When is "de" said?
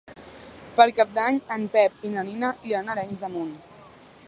3.27-3.33